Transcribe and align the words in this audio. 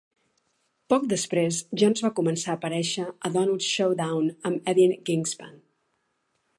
Poc 0.93 1.03
després, 1.11 1.59
Jones 1.83 2.01
va 2.07 2.11
començar 2.21 2.51
a 2.55 2.57
aparèixer 2.61 3.07
a 3.29 3.33
Donut 3.37 3.69
Showdown 3.75 4.35
amb 4.53 4.75
Edin 4.75 5.01
Grinshpan. 5.11 5.59